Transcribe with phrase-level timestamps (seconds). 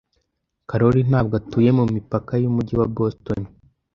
[0.69, 3.41] Karoli ntabwo atuye mumipaka yumujyi wa Boston.